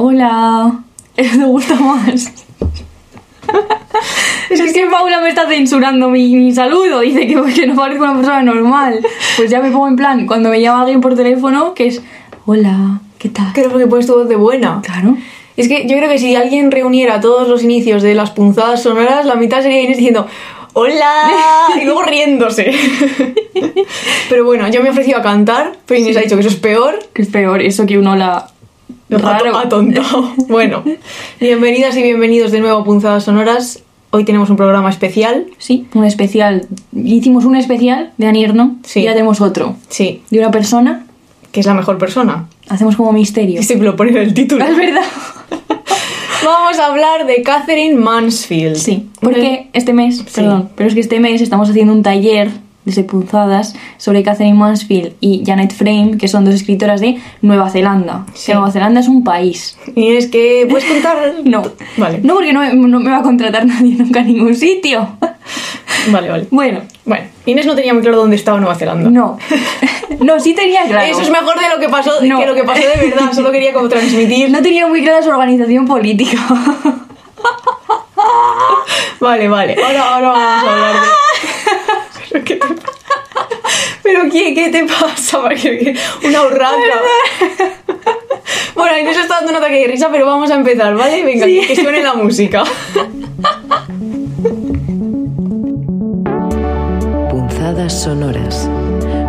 [0.00, 0.84] Hola.
[1.16, 2.32] Eso me gusta más.
[4.48, 7.00] Es que Paula me está censurando mi, mi saludo.
[7.00, 9.00] Dice que, que no parezco una persona normal.
[9.36, 12.00] Pues ya me pongo en plan, cuando me llama alguien por teléfono, que es
[12.46, 13.52] Hola, ¿qué tal?
[13.52, 14.80] Claro, porque pones tu voz de buena.
[14.84, 15.16] Claro.
[15.56, 19.26] Es que yo creo que si alguien reuniera todos los inicios de las punzadas sonoras,
[19.26, 20.28] la mitad sería Inés diciendo
[20.74, 21.24] ¡Hola!
[21.82, 22.70] y luego riéndose.
[24.30, 26.56] Pero bueno, yo me he ofrecido a cantar, pero Inés ha dicho que eso es
[26.56, 27.00] peor.
[27.12, 28.52] Que es peor eso que un hola
[29.10, 29.56] raro.
[29.56, 30.32] Atontado.
[30.48, 30.82] Bueno,
[31.40, 33.82] bienvenidas y bienvenidos de nuevo a Punzadas Sonoras.
[34.10, 35.46] Hoy tenemos un programa especial.
[35.58, 36.66] Sí, un especial.
[36.96, 39.00] Hicimos un especial de Anierno Sí.
[39.00, 39.76] y ya tenemos otro.
[39.88, 41.04] Sí, De una persona.
[41.52, 42.46] que es la mejor persona.
[42.68, 43.60] Hacemos como misterio.
[43.60, 44.64] Y se lo pone en el título.
[44.64, 45.02] Es verdad.
[46.44, 48.76] Vamos a hablar de Catherine Mansfield.
[48.76, 50.24] Sí, porque este mes, Sí.
[50.34, 52.50] perdón, pero es que este mes estamos haciendo un taller
[52.96, 58.24] de punzadas sobre Catherine Mansfield y Janet Frame, que son dos escritoras de Nueva Zelanda.
[58.34, 58.46] Sí.
[58.46, 59.76] Que Nueva Zelanda es un país.
[59.94, 61.34] Inés, que puedes contar?
[61.44, 61.62] No.
[61.96, 62.20] Vale.
[62.22, 65.08] No, porque no, me- no me va a contratar nadie nunca a ningún sitio.
[66.10, 66.46] Vale, vale.
[66.50, 69.10] Bueno, Bueno, Inés no tenía muy claro dónde estaba Nueva Zelanda.
[69.10, 69.38] no.
[70.20, 71.06] No, sí tenía claro.
[71.06, 72.40] Eso es mejor de lo que pasó, No.
[72.40, 73.32] que lo que pasó de verdad.
[73.32, 74.50] Solo quería como transmitir.
[74.50, 76.38] No tenía muy clara su organización política.
[79.20, 79.76] Vale, vale.
[79.84, 81.08] Ahora, ahora vamos a hablar de.
[82.30, 82.66] ¿Pero qué te
[84.02, 85.40] ¿Pero qué, qué te pasa?
[85.42, 86.74] Porque- Una urraca.
[88.74, 91.22] Bueno, Inés está dando un ataque de risa, pero vamos a empezar, ¿vale?
[91.24, 91.60] Venga, Sí.
[91.66, 92.62] que suene la música.
[97.30, 98.68] Punzadas sonoras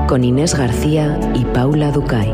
[0.08, 2.32] con Inés García y Paula Ducay.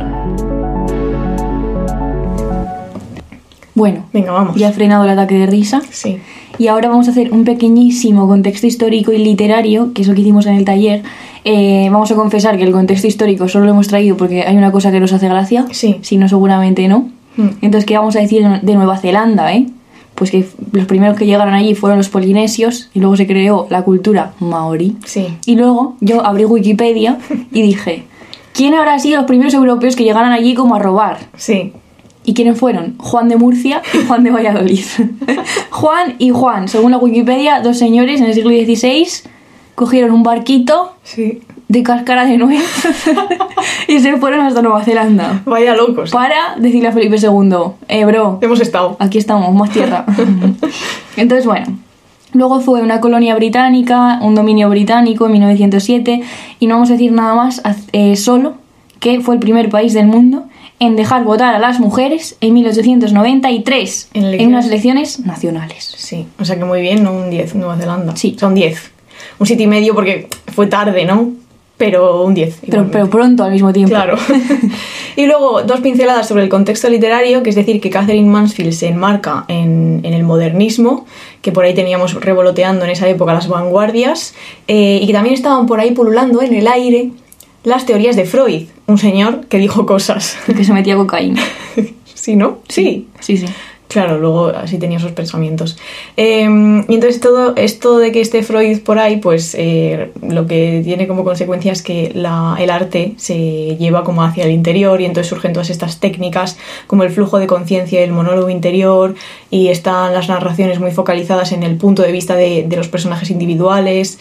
[3.75, 4.55] Bueno, Venga, vamos.
[4.55, 5.81] ya he frenado el ataque de risa.
[5.91, 6.17] Sí.
[6.57, 10.21] Y ahora vamos a hacer un pequeñísimo contexto histórico y literario, que es lo que
[10.21, 11.03] hicimos en el taller.
[11.43, 14.71] Eh, vamos a confesar que el contexto histórico solo lo hemos traído porque hay una
[14.71, 15.65] cosa que nos hace gracia.
[15.71, 15.97] Sí.
[16.01, 17.09] Si no, seguramente no.
[17.35, 17.47] Mm.
[17.61, 19.67] Entonces, ¿qué vamos a decir de Nueva Zelanda, eh?
[20.15, 23.81] Pues que los primeros que llegaron allí fueron los polinesios y luego se creó la
[23.83, 24.95] cultura maorí.
[25.03, 25.27] Sí.
[25.45, 27.17] Y luego yo abrí Wikipedia
[27.51, 28.05] y dije,
[28.53, 31.17] ¿quién habrá sido los primeros europeos que llegaron allí como a robar?
[31.35, 31.73] Sí.
[32.25, 32.95] ¿Y quiénes fueron?
[32.97, 34.83] Juan de Murcia y Juan de Valladolid.
[35.69, 39.07] Juan y Juan, según la Wikipedia, dos señores en el siglo XVI
[39.75, 41.41] cogieron un barquito Sí.
[41.67, 42.63] de cáscara de nuez
[43.87, 46.11] y se fueron hasta Nueva Zelanda Vaya locos.
[46.11, 47.55] para decirle a Felipe II,
[47.89, 48.95] eh, bro, Hemos estado.
[48.99, 50.05] aquí estamos, más tierra.
[51.17, 51.65] Entonces, bueno.
[52.33, 56.21] Luego fue una colonia británica, un dominio británico en 1907
[56.59, 57.61] y no vamos a decir nada más,
[57.93, 58.55] eh, solo
[58.99, 60.43] que fue el primer país del mundo
[60.79, 64.47] en dejar votar a las mujeres en 1893 En en, elecciones.
[64.47, 65.93] unas elecciones nacionales.
[65.97, 66.27] Sí.
[66.39, 68.15] O sea que muy bien, no un 10, Nueva Zelanda.
[68.15, 68.35] Sí.
[68.39, 68.91] Son 10.
[69.39, 71.31] Un 7 y medio porque fue tarde, ¿no?
[71.77, 72.59] Pero un 10.
[72.69, 73.89] Pero, pero pronto al mismo tiempo.
[73.95, 74.17] Claro.
[75.17, 78.87] y luego dos pinceladas sobre el contexto literario, que es decir, que Catherine Mansfield se
[78.87, 81.05] enmarca en, en el modernismo,
[81.41, 84.35] que por ahí teníamos revoloteando en esa época las vanguardias,
[84.69, 87.11] eh, y que también estaban por ahí pululando en el aire
[87.65, 90.37] las teorías de Freud, un señor que dijo cosas.
[90.45, 91.43] Que se metía cocaína.
[92.13, 92.59] ¿Sí, no?
[92.69, 93.07] Sí.
[93.19, 93.45] Sí, sí.
[93.87, 95.77] Claro, luego así tenía esos pensamientos.
[96.17, 96.41] Eh,
[96.87, 101.07] y entonces todo esto de que esté Freud por ahí, pues eh, lo que tiene
[101.07, 105.29] como consecuencia es que la- el arte se lleva como hacia el interior y entonces
[105.29, 109.13] surgen todas estas técnicas como el flujo de conciencia, el monólogo interior
[109.51, 113.29] y están las narraciones muy focalizadas en el punto de vista de, de los personajes
[113.29, 114.17] individuales.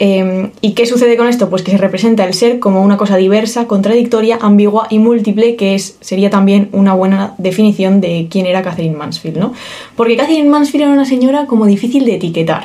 [0.00, 1.50] Eh, ¿Y qué sucede con esto?
[1.50, 5.74] Pues que se representa el ser como una cosa diversa, contradictoria, ambigua y múltiple, que
[5.74, 9.52] es, sería también una buena definición de quién era Catherine Mansfield, ¿no?
[9.96, 12.64] Porque Catherine Mansfield era una señora como difícil de etiquetar.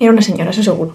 [0.00, 0.94] Era una señora, eso seguro.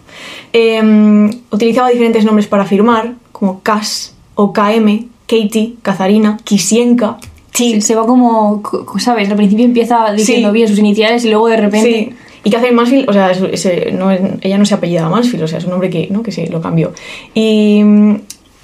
[0.54, 7.18] Eh, utilizaba diferentes nombres para firmar, como Cass o KM, Katie, Kazarina, Kisienka,
[7.52, 7.82] Se, Tig.
[7.82, 9.30] se va como, co- ¿sabes?
[9.30, 10.54] Al principio empieza diciendo Sí.
[10.54, 11.92] bien sus iniciales y luego de repente...
[12.12, 12.16] Sí.
[12.44, 15.60] Y Catherine Mansfield, o sea, es- es- no ella no se apellidaba Mansfield, o sea,
[15.60, 16.24] es un nombre que, ¿no?
[16.24, 16.92] que se lo cambió.
[17.34, 17.82] Y,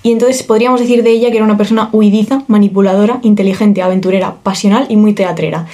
[0.04, 4.86] y entonces podríamos decir de ella que era una persona huidiza, manipuladora, inteligente, aventurera, pasional
[4.90, 5.66] y muy teatrera.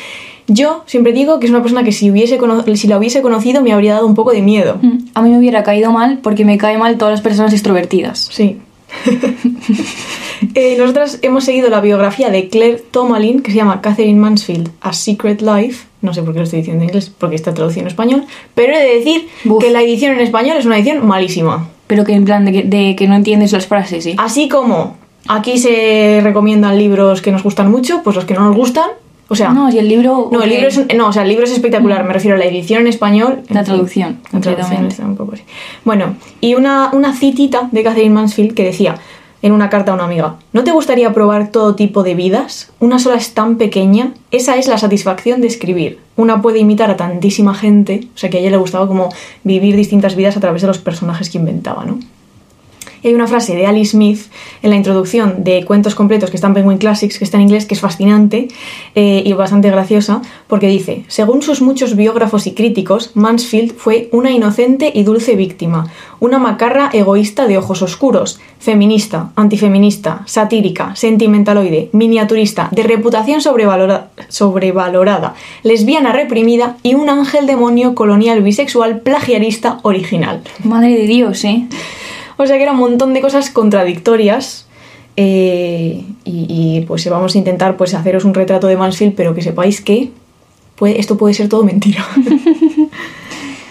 [0.47, 3.63] Yo siempre digo que es una persona que si, hubiese cono- si la hubiese conocido
[3.63, 4.77] me habría dado un poco de miedo.
[4.79, 8.29] Mm, A mí me hubiera caído mal porque me cae mal todas las personas extrovertidas.
[8.31, 8.57] Sí.
[10.53, 14.93] Eh, nosotras hemos seguido la biografía de Claire Tomalin, que se llama Catherine Mansfield, A
[14.93, 15.85] Secret Life.
[16.05, 18.23] No sé por qué lo estoy diciendo en inglés, porque está traducido en español.
[18.53, 19.63] Pero he de decir Buf.
[19.63, 21.67] que la edición en español es una edición malísima.
[21.87, 24.15] Pero que en plan de que, de que no entiendes las frases, ¿sí?
[24.17, 24.95] Así como
[25.27, 28.89] aquí se recomiendan libros que nos gustan mucho, pues los que no nos gustan.
[29.27, 30.29] O sea, no, y el libro...
[30.31, 32.45] no, el libro es, no, o sea, el libro es espectacular, me refiero a la
[32.45, 33.41] edición en español.
[33.47, 35.41] en La fin, traducción, La traducción está un poco así.
[35.83, 38.97] Bueno, y una, una citita de Catherine Mansfield que decía,
[39.45, 40.37] en una carta a una amiga.
[40.53, 42.71] ¿No te gustaría probar todo tipo de vidas?
[42.79, 44.11] Una sola es tan pequeña.
[44.31, 45.99] Esa es la satisfacción de escribir.
[46.15, 49.09] Una puede imitar a tantísima gente, o sea que a ella le gustaba como
[49.43, 51.99] vivir distintas vidas a través de los personajes que inventaba, ¿no?
[53.07, 54.21] Hay una frase de Alice Smith
[54.61, 57.65] en la introducción de cuentos completos que está en Penguin Classics, que está en inglés,
[57.65, 58.47] que es fascinante
[58.95, 64.31] eh, y bastante graciosa, porque dice, según sus muchos biógrafos y críticos, Mansfield fue una
[64.31, 72.69] inocente y dulce víctima, una macarra egoísta de ojos oscuros, feminista, antifeminista, satírica, sentimentaloide, miniaturista,
[72.71, 80.41] de reputación sobrevalorada, lesbiana reprimida y un ángel demonio colonial bisexual plagiarista original.
[80.63, 81.67] Madre de Dios, ¿eh?
[82.37, 84.67] O sea que era un montón de cosas contradictorias.
[85.17, 89.41] eh, y, y, pues vamos a intentar pues haceros un retrato de Mansfield, pero que
[89.41, 90.09] sepáis que
[90.75, 92.05] puede- esto puede ser todo mentira.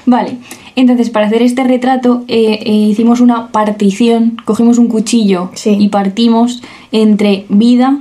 [0.06, 0.36] Vale,
[0.76, 5.76] entonces para hacer este retrato eh, eh, hicimos una partición, cogimos un cuchillo Sí.
[5.78, 6.62] y partimos
[6.92, 8.00] entre vida,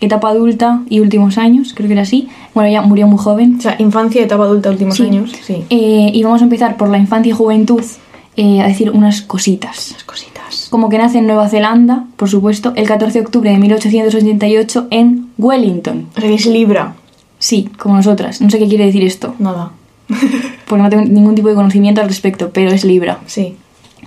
[0.00, 2.28] etapa adulta y últimos años, creo que era así.
[2.54, 3.56] Bueno, ella murió muy joven.
[3.58, 5.04] o sea, infancia, etapa adulta, últimos Sí.
[5.04, 5.32] años.
[5.42, 5.64] Sí.
[5.70, 7.82] Eh, y vamos a empezar por la infancia y juventud,
[8.36, 9.92] eh, a decir unas cositas.
[9.92, 10.68] Las cositas.
[10.70, 15.30] Como que nace en Nueva Zelanda, por supuesto, el 14 de octubre de 1888 en
[15.38, 16.08] Wellington.
[16.16, 16.94] O sea que es Libra.
[17.38, 18.40] Sí, como nosotras.
[18.40, 19.70] No sé qué quiere decir esto, Nada.
[20.68, 23.20] porque no tengo ningún tipo de conocimiento al respecto, pero es Libra.
[23.26, 23.56] Sí.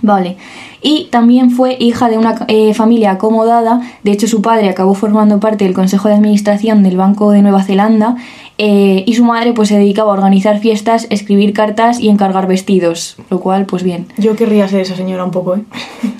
[0.02, 0.36] Vale.
[0.80, 3.80] Y también fue hija de una eh, familia acomodada.
[4.04, 7.64] De hecho, su padre acabó formando parte del Consejo de Administración del Banco de Nueva
[7.64, 8.16] Zelanda.
[8.58, 13.16] Eh, y su madre pues se dedicaba a organizar fiestas, escribir cartas y encargar vestidos.
[13.30, 14.06] Lo cual, pues bien.
[14.18, 15.60] Yo querría ser esa señora un poco, ¿eh?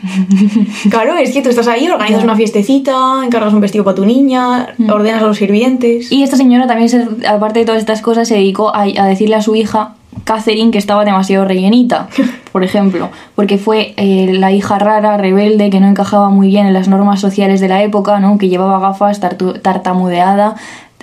[0.91, 4.69] claro, es que tú estás ahí, organizas una fiestecita, encargas un vestido para tu niña,
[4.91, 6.11] ordenas a los sirvientes.
[6.13, 9.35] Y esta señora también, se- aparte de todas estas cosas, se dedicó a, a decirle
[9.37, 9.95] a su hija
[10.25, 12.09] Catherine que estaba demasiado rellenita,
[12.53, 16.73] por ejemplo, porque fue eh, la hija rara, rebelde, que no encajaba muy bien en
[16.73, 18.37] las normas sociales de la época, ¿no?
[18.39, 19.21] que llevaba gafas,
[19.63, 20.57] tartamudeada,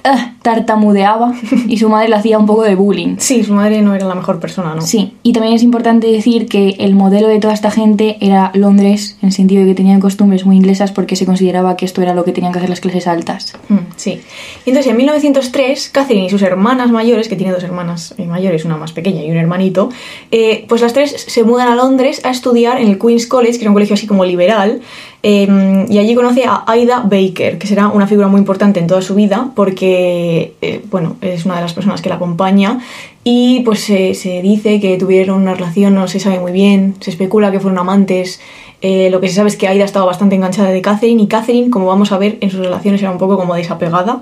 [0.05, 1.33] ah, tartamudeaba,
[1.67, 3.15] y su madre le hacía un poco de bullying.
[3.17, 4.81] Sí, su madre no era la mejor persona, ¿no?
[4.81, 9.17] Sí, y también es importante decir que el modelo de toda esta gente era Londres,
[9.21, 12.13] en el sentido de que tenían costumbres muy inglesas porque se consideraba que esto era
[12.13, 13.53] lo que tenían que hacer las clases altas.
[13.69, 14.21] Mm, sí.
[14.65, 18.65] Y entonces en 1903, Catherine y sus hermanas mayores, que tiene dos hermanas eh, mayores,
[18.65, 19.89] una más pequeña y un hermanito,
[20.31, 23.61] eh, pues las tres se mudan a Londres a estudiar en el Queen's College, que
[23.61, 24.81] era un colegio así como liberal,
[25.27, 29.01] eh, y allí conoce a Aida Baker, que será una figura muy importante en toda
[29.01, 32.77] su vida, porque, eh, bueno, es una de las personas que la acompaña,
[33.23, 37.51] y pues se- dice que tuvieron una relación, no se sabe muy bien, se especula
[37.51, 38.39] que fueron amantes,
[38.81, 41.71] eh, lo que se sabe es que Aida estaba bastante enganchada de Catherine y Catherine,
[41.71, 44.21] como vamos a ver en sus relaciones, era un poco como desapegada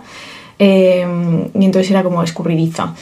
[0.57, 1.05] eh,
[1.59, 2.93] y entonces era como escurridiza.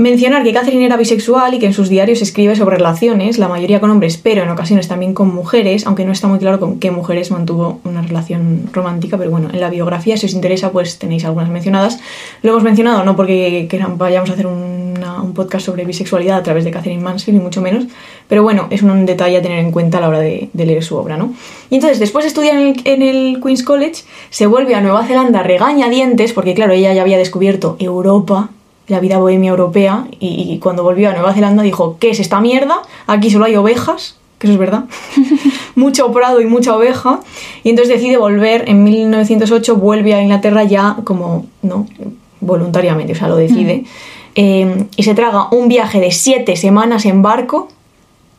[0.00, 3.80] Mencionar que Catherine era bisexual y que en sus diarios escribe sobre relaciones, la mayoría
[3.80, 6.92] con hombres, pero en ocasiones también con mujeres, aunque no está muy claro con qué
[6.92, 11.24] mujeres mantuvo una relación romántica, pero bueno, en la biografía, si os interesa, pues tenéis
[11.24, 11.98] algunas mencionadas.
[12.42, 14.78] Lo hemos mencionado no porque queran- vayamos a hacer un
[15.34, 17.86] podcast sobre bisexualidad a través de Catherine Mansfield, ni mucho menos,
[18.28, 20.84] pero bueno, es un detalle a tener en cuenta a la hora de, de leer
[20.84, 21.34] su obra, ¿no?
[21.70, 25.04] Y entonces, después de estudiar en el, en el Queen's College, se vuelve a Nueva
[25.06, 28.50] Zelanda regañadientes, porque claro, ella ya había descubierto Europa,
[28.88, 32.40] la vida bohemia europea, y, y cuando volvió a Nueva Zelanda dijo, ¿qué es esta
[32.40, 32.82] mierda?
[33.06, 34.84] Aquí solo hay ovejas, que eso es verdad,
[35.74, 37.20] mucho prado y mucha oveja,
[37.64, 41.86] y entonces decide volver, en 1908 vuelve a Inglaterra ya como, ¿no?
[42.40, 43.84] voluntariamente, o sea, lo decide,
[44.40, 47.66] Eh, y se traga un viaje de siete semanas en barco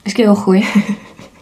[0.06, 0.64] Es que ojo, eh.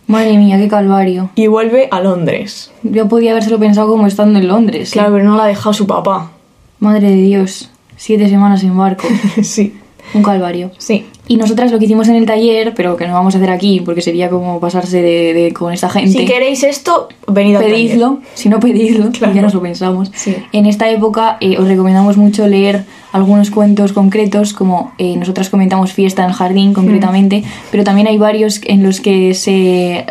[0.08, 1.30] Madre mía, qué calvario.
[1.36, 2.72] y vuelve a Londres.
[2.82, 4.92] Yo podía habérselo pensado como estando en Londres.
[4.92, 6.32] Claro, pero no la ha dejado su papá.
[6.80, 7.70] Madre de Dios.
[7.98, 9.06] Siete semanas en barco.
[9.44, 9.74] sí,
[10.14, 10.72] Un calvario.
[10.78, 11.06] sí.
[11.30, 13.82] Y nosotras lo que hicimos en el taller, pero que no vamos a hacer aquí
[13.82, 16.12] porque sería como pasarse de, de- con esta gente.
[16.18, 17.70] Si queréis esto, venid taller.
[17.72, 19.34] pedidlo, si no pedidlo, Claro.
[19.34, 20.10] ya nos lo pensamos.
[20.16, 20.38] Sí.
[20.54, 25.94] En esta época eh, os recomendamos mucho leer algunos cuentos concretos, como eh, nosotras comentamos
[25.94, 30.06] Fiesta en el Jardín concretamente, pero también hay varios en los que se,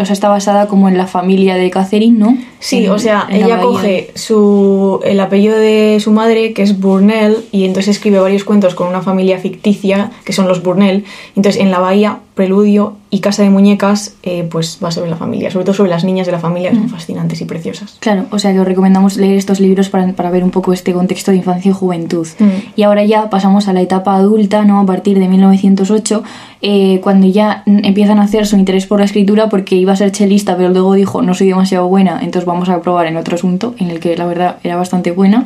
[0.00, 2.36] o sea, está basada como en la familia de Catherine, ¿no?
[2.60, 7.38] Sí, En- o sea, ella coge su, el apellido de su madre, que es Burnell,
[7.52, 11.04] y entonces escribe varios cuentos con una familia ficticia, que son los Burnell.
[11.34, 15.48] Entonces, en la bahía, Preludio y Casa de Muñecas, eh, pues va sobre la familia,
[15.52, 17.96] sobre todo sobre las niñas de la familia, que son fascinantes y preciosas.
[18.00, 20.92] Claro, o sea que os recomendamos leer estos libros para, para ver un poco este
[20.92, 22.26] contexto de infancia y juventud.
[22.40, 22.44] Mm.
[22.74, 24.80] Y ahora ya pasamos a la etapa adulta, ¿no?
[24.80, 26.24] A partir de 1908,
[26.62, 30.10] eh, cuando ya empiezan a hacer su interés por la escritura porque iba a ser
[30.10, 33.76] chelista, pero luego dijo, no soy demasiado buena, entonces vamos a probar en otro asunto,
[33.78, 35.44] en el que la verdad era bastante buena.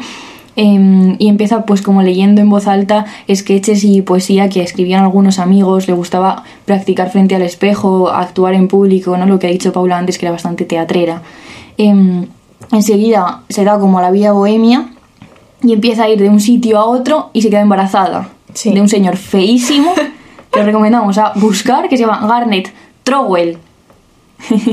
[0.58, 5.38] Em, y empieza pues como leyendo en voz alta sketches y poesía que escribían algunos
[5.38, 9.26] amigos, le gustaba practicar frente al espejo, actuar en público, ¿no?
[9.26, 11.20] Lo que ha dicho Paula antes que era bastante teatrera.
[11.78, 12.26] em,
[12.72, 14.88] enseguida se da como a la vida bohemia
[15.62, 18.72] y empieza a ir de un sitio a otro y se queda embarazada Sí.
[18.72, 19.92] de un señor feísimo
[20.50, 22.72] que os recomendamos a buscar que se llama Garnet
[23.02, 23.58] Trowell.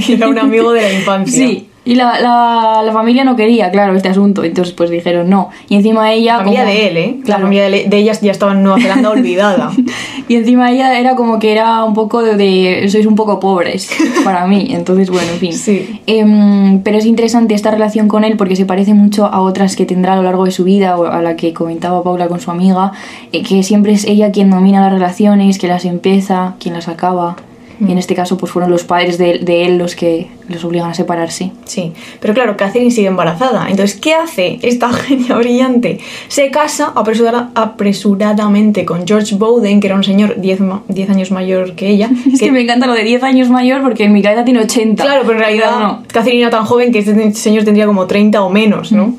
[0.06, 1.46] Que era un amigo de la infancia.
[1.48, 5.50] Sí, y la, la- la familia no quería, claro, este asunto, entonces pues dijeron no.
[5.70, 6.34] Y encima ella...
[6.38, 7.16] La familia como- de él, ¿eh?
[7.20, 7.42] La Claro.
[7.44, 9.72] familia de, de ellas ya estaba en Nueva Zelanda olvidada.
[10.30, 13.90] Y encima ella era como que era un poco de, de- sois un poco pobres
[14.24, 15.52] para mí, entonces bueno, en fin.
[15.54, 16.00] Sí.
[16.08, 19.86] Em, pero es interesante esta relación con él porque se parece mucho a otras que
[19.86, 22.52] tendrá a lo largo de su vida, o a la que comentaba Paula con su
[22.52, 22.94] amiga,
[23.34, 27.36] eh, que siempre es ella quien domina las relaciones, que las empieza, quien las acaba.
[27.80, 30.90] Y en este caso pues fueron los padres de, de él los que los obligan
[30.90, 31.52] a separarse.
[31.66, 33.68] Sí, pero claro, Catherine sigue embarazada.
[33.70, 36.00] Entonces, ¿qué hace esta genia brillante?
[36.28, 41.32] Se casa apresura- apresuradamente con George Bowden, que era un señor 10 ma- 10 años
[41.32, 42.10] mayor que ella.
[42.34, 45.04] Es que me encanta lo de 10 años mayor porque en mi cabeza tiene 80.
[45.04, 46.04] Claro, pero en realidad no.
[46.12, 49.08] Catherine era tan joven que este señor tendría como 30 o menos, ¿no?
[49.08, 49.16] Mm.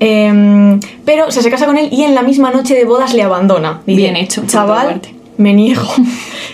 [0.00, 3.14] Em, pero o sea, se casa con él y en la misma noche de bodas
[3.14, 3.80] le abandona.
[3.84, 5.00] Dice, Bien hecho, Chaval.
[5.38, 5.88] Me niego.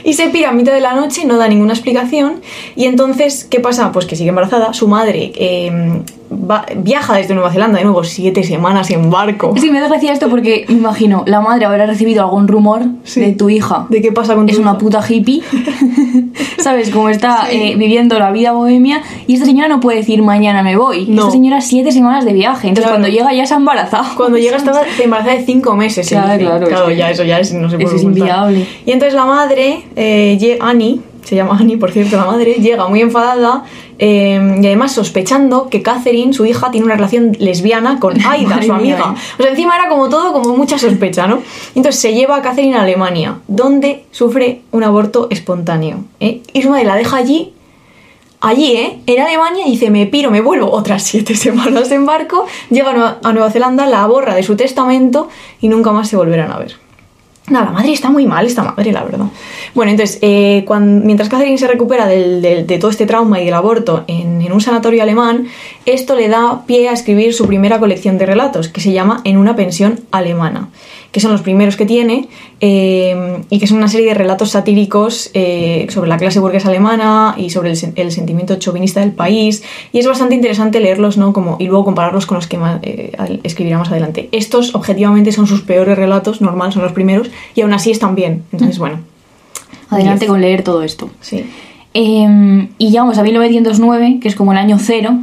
[0.05, 2.41] y se pira a mitad de la noche, no da ninguna explicación.
[2.77, 3.91] Y entonces, ¿qué pasa?
[3.91, 4.73] Pues que sigue embarazada.
[4.73, 6.03] Su madre em,
[6.35, 9.55] va- viaja desde Nueva Zelanda de nuevo siete semanas en barco.
[9.57, 13.21] Sí, me da gracia esto porque me imagino, la madre habrá recibido algún rumor Sí.
[13.21, 13.87] de tu hija.
[13.89, 14.79] ¿De qué pasa con tu Es una hija?
[14.79, 15.43] puta hippie.
[16.59, 16.91] ¿Sabes?
[16.91, 19.03] Como está eh, viviendo la vida bohemia.
[19.27, 21.07] Y esta señora no puede decir mañana me voy.
[21.07, 21.23] No.
[21.23, 22.69] Esta señora siete semanas de viaje.
[22.69, 23.01] Entonces Claro.
[23.03, 24.05] cuando llega ya se ha embarazado.
[24.17, 26.07] Cuando llega estaba embarazada de cinco meses.
[26.07, 28.67] se Claro, claro, Claro, es ya eso ya es, no se puede eso es inviable.
[28.87, 33.01] Y entonces la madre, eh, Annie, se llama Annie, por cierto, la madre, llega muy
[33.01, 33.65] enfadada
[33.99, 38.73] eh, y además sospechando que Catherine, su hija, tiene una relación lesbiana con Aida, su
[38.73, 39.15] amiga.
[39.17, 39.35] eh.
[39.39, 41.41] O sea, encima era como todo, como mucha sospecha, ¿no?
[41.75, 46.05] Entonces se lleva a Catherine a Alemania, donde sufre un aborto espontáneo.
[46.21, 46.43] ¿eh?
[46.53, 47.55] Y su madre la deja allí
[48.45, 49.01] Allí, ¿eh?
[49.07, 53.19] En Alemania dice, me piro, me vuelvo otras siete semanas en barco, llega a Nueva,
[53.23, 55.31] a Nueva Zelanda, la borra de su testamento
[55.63, 56.77] y nunca más se volverán a ver.
[57.47, 59.27] Nada, la madre está muy mal, esta madre, la verdad.
[59.75, 64.05] Bueno, entonces, eh, mientras Catherine se recupera del- de todo este trauma y del aborto
[64.07, 65.47] en un sanatorio alemán,
[65.85, 69.37] esto le da pie a escribir su primera colección de relatos, que se llama En
[69.37, 70.71] una pensión alemana,
[71.15, 72.27] que son los primeros que tiene
[72.61, 77.37] eh, y que son una serie de relatos satíricos eh, sobre la clase burguesa alemana
[77.39, 79.63] y sobre el, sen- el sentimiento chauvinista del país.
[79.93, 81.33] Y es bastante interesante leerlos, ¿no?
[81.33, 83.13] Como, y luego compararlos con los que ma- eh,
[83.45, 84.29] escribirá más adelante.
[84.33, 88.43] Estos, objetivamente, son sus peores relatos, normal, son los primeros, y aún así están bien.
[88.51, 88.99] Entonces, bueno,
[89.91, 91.11] Adelante con leer todo esto.
[91.21, 91.45] sí.
[91.97, 95.17] Eh, y llegamos a 1909, que es como el año cero,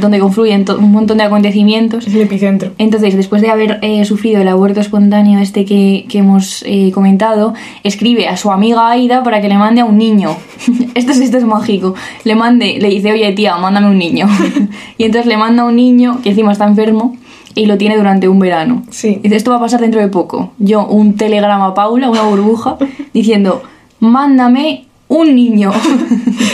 [0.00, 2.06] donde- confluyen un montón de acontecimientos.
[2.06, 2.72] Es el epicentro.
[2.78, 7.54] Entonces, después de haber eh, sufrido el aborto espontáneo este que, que hemos eh, comentado,
[7.82, 10.36] escribe a su amiga Aida para que le mande a un niño.
[10.94, 11.94] esto, es, esto es mágico.
[12.24, 14.28] Le mande, le dice, oye tía, mándame un niño.
[14.98, 17.16] y entonces le manda un niño que encima está enfermo
[17.54, 18.82] y lo tiene durante un verano.
[18.90, 19.20] Sí.
[19.22, 20.52] Dice, esto va a pasar dentro de poco.
[20.58, 22.76] Yo, un telegrama a Paula, una burbuja,
[23.14, 23.62] diciendo,
[24.00, 25.72] mándame un niño.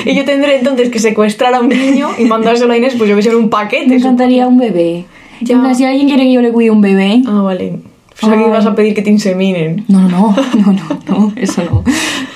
[0.05, 3.17] Y yo tendré entonces que secuestrar a un niño y mandárselo a Inés, pues yo
[3.17, 3.87] que sé, en un paquete.
[3.87, 5.05] Me encantaría un bebé.
[5.43, 5.75] Ya.
[5.75, 7.81] Si alguien quiere que yo le cuide un bebé, Ah, vale.
[8.23, 8.51] Aquí Ay.
[8.51, 9.85] vas a pedir que te inseminen.
[9.89, 11.83] No, no, no, no, no, eso no.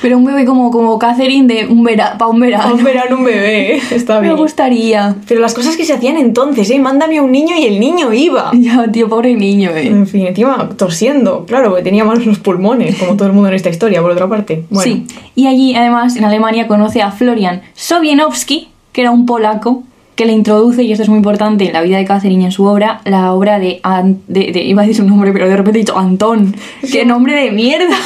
[0.00, 2.74] Pero un bebé como, como Catherine de un vera, para un verano.
[2.74, 4.36] Un verano un bebé, está Me bien.
[4.36, 5.16] gustaría.
[5.28, 6.78] Pero las cosas que se hacían entonces, ¿eh?
[6.78, 8.50] Mándame a un niño y el niño iba.
[8.54, 9.86] Ya, tío, pobre niño, eh.
[9.88, 13.54] En fin, encima tosiendo, claro, porque tenía malos los pulmones, como todo el mundo en
[13.54, 14.64] esta historia, por otra parte.
[14.70, 15.06] Bueno, Sí.
[15.34, 19.82] Y allí, además, en Alemania conoce a Florian Sobienowski, que era un polaco,
[20.14, 22.52] que le introduce, y esto es muy importante en la vida de Catherine y en
[22.52, 25.56] su obra, la obra de, An- de, de- iba a decir su nombre, pero de
[25.56, 26.54] repente he dicho Antón.
[26.92, 27.96] ¡Qué nombre de mierda!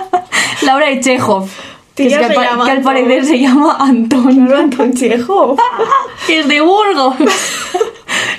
[0.62, 1.48] la obra de Chekhov.
[1.94, 4.34] Que, es que, al que parecer se llama Antón.
[4.46, 5.56] Claro, Antón Chejo.
[6.26, 7.14] que es de Burgos.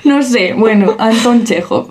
[0.09, 1.89] no sé, bueno, Antón Chekhov.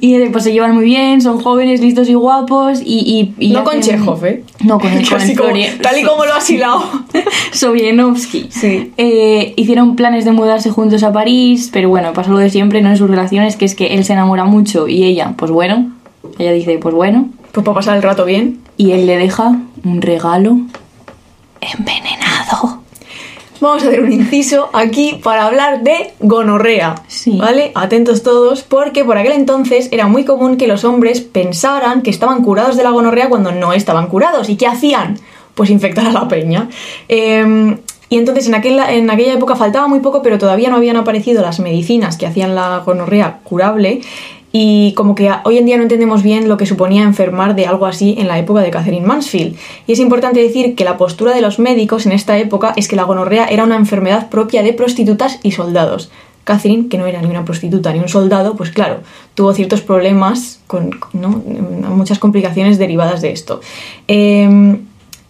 [0.00, 3.34] Y eh, pues se llevan muy bien, son jóvenes, listos y guapos y...
[3.38, 4.44] y- y No con hacen- Chekhov, ¿eh?
[4.64, 5.50] No, con el, con el como-
[5.82, 6.82] tal y como lo has hilado.
[7.52, 8.46] Sobienowski.
[8.50, 8.92] Sí.
[8.96, 12.90] Eh, hicieron planes de mudarse juntos a París, pero bueno, pasa lo de siempre, ¿no?
[12.90, 15.92] En sus relaciones, que es que él se enamora mucho y ella, pues bueno.
[16.38, 17.28] Ella dice, pues bueno.
[17.52, 18.58] Pues para pasar el rato bien.
[18.76, 20.58] Y él le deja un regalo
[21.60, 22.82] envenenado.
[23.60, 26.94] Vamos a hacer un inciso aquí para hablar de gonorrea.
[27.08, 27.38] Sí.
[27.38, 27.72] ¿Vale?
[27.74, 32.42] Atentos todos, porque por aquel entonces era muy común que los hombres pensaran que estaban
[32.42, 34.48] curados de la gonorrea cuando no estaban curados.
[34.50, 35.18] ¿Y qué hacían?
[35.54, 36.68] Pues infectar a la peña.
[37.08, 37.76] Eh,
[38.08, 41.42] y entonces en, aquel- en aquella época faltaba muy poco, pero todavía no habían aparecido
[41.42, 44.00] las medicinas que hacían la gonorrea curable.
[44.58, 47.84] Y como que hoy en día no entendemos bien lo que suponía enfermar de algo
[47.84, 49.54] así en la época de Catherine Mansfield.
[49.86, 52.96] Y es importante decir que la postura de los médicos en esta época es que
[52.96, 56.10] la gonorrea era una enfermedad propia de prostitutas y soldados.
[56.44, 59.00] Catherine, que no era ni una prostituta ni un soldado, pues claro,
[59.34, 63.60] tuvo ciertos problemas, con, muchas complicaciones derivadas de esto.
[64.08, 64.78] Eh,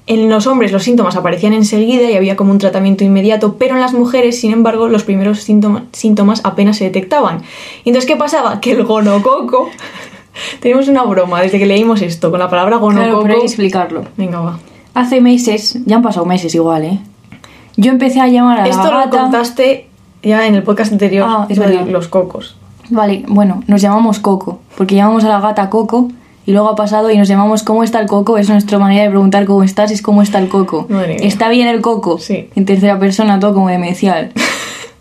[0.06, 3.80] en los hombres los síntomas aparecían enseguida y había como un tratamiento inmediato, pero en
[3.80, 7.42] las mujeres, sin embargo, los primeros síntoma- síntomas apenas se detectaban.
[7.84, 8.60] Y entonces, ¿qué pasaba?
[8.60, 9.68] Que el gonococo...
[10.60, 13.22] Tenemos una broma desde que leímos esto, con la palabra Claro, gonococo...
[13.22, 14.04] pero hay que explicarlo.
[14.18, 14.58] Venga, va.
[14.92, 17.00] Hace meses, ya han pasado meses igual, ¿eh?
[17.78, 19.20] Yo empecé a llamar a Esto la lo gata.
[19.22, 19.88] contaste
[20.22, 21.88] ya en el podcast anterior, Ah, es lo de verdad.
[21.90, 22.56] los cocos.
[22.90, 26.08] Vale, bueno, nos llamamos Coco, porque llamamos a la gata Coco
[26.46, 28.38] y luego ha pasado y nos llamamos ¿Cómo está el coco?
[28.38, 30.86] Es nuestra manera de preguntar cómo estás, es cómo está el coco.
[31.20, 32.18] ¿Está bien el coco?
[32.18, 32.48] Sí.
[32.54, 34.32] En tercera persona, todo como demencial.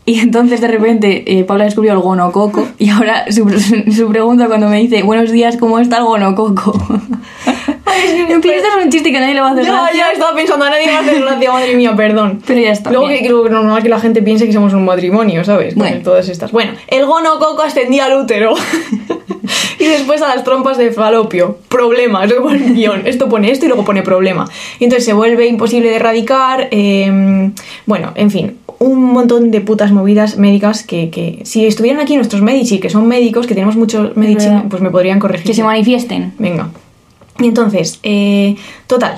[0.07, 3.49] Y entonces de repente eh, Paula descubrió el gonococo y ahora su,
[3.91, 6.73] su pregunta cuando me dice buenos días, ¿cómo está el gonococo?
[8.41, 10.35] fin, esto es un chiste que nadie le va a hacer Ya, gracia, ya, estaba
[10.35, 12.41] pensando, a nadie me hace gracia, madre mía, perdón.
[12.45, 12.91] Pero ya está.
[12.91, 13.19] Luego bien.
[13.21, 15.73] que creo normal que la gente piense que somos un matrimonio, ¿sabes?
[15.73, 16.01] Con Bueno.
[16.03, 16.51] todas estas.
[16.51, 18.53] Bueno, el gonococo ascendía al útero.
[19.79, 21.57] y después a las trompas de falopio.
[21.69, 23.07] Problema, pone el guion.
[23.07, 24.47] Esto pone esto y luego pone problema.
[24.79, 26.67] Y entonces se vuelve imposible de erradicar.
[26.71, 27.51] eh,
[27.85, 28.57] bueno, en fin.
[28.77, 33.07] Un montón de putas movidas médicas que, que si estuvieran aquí nuestros medici, que son
[33.07, 35.47] médicos, que tenemos muchos medici, pues me podrían corregir.
[35.47, 36.33] Que se manifiesten.
[36.37, 36.69] Venga.
[37.39, 38.55] Y entonces, eh,
[38.87, 39.15] total,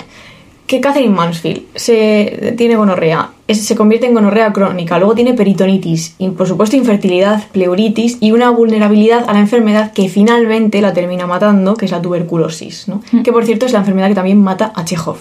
[0.68, 6.16] que Catherine Mansfield se tiene gonorrea, es- se convierte en gonorrea crónica, luego tiene peritonitis,
[6.20, 11.26] y por supuesto infertilidad, pleuritis y una vulnerabilidad a la enfermedad que finalmente la termina
[11.26, 13.02] matando, que es la tuberculosis, ¿no?
[13.24, 15.18] Que por cierto es la enfermedad que también mata a Chekhov.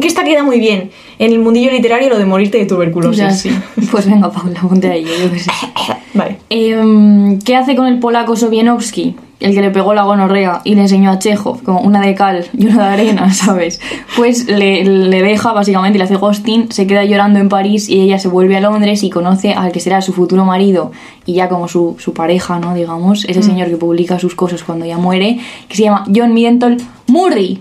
[0.00, 3.18] Que esta queda muy bien en el mundillo literario lo de morirte de tuberculosis.
[3.18, 3.50] Ya, sí.
[3.90, 5.50] Pues venga, Paula, ponte ahí, yo qué sé.
[6.14, 6.38] Vale.
[6.48, 9.16] Em, ¿Qué hace con el polaco Sobienowski?
[9.42, 12.46] El que le pegó la gonorrea y le enseñó a Chekhov, como una de cal
[12.56, 13.80] y una de arena, ¿sabes?
[14.16, 18.18] Pues le, le deja, básicamente, le hace ghosting, se queda llorando en París y ella
[18.18, 20.92] se vuelve a Londres y conoce al que será su futuro marido
[21.26, 22.74] y ya como su, su pareja, ¿no?
[22.74, 26.76] Digamos, ese señor que publica sus cosas cuando ya muere, que se llama John Midenton
[27.08, 27.60] Murray.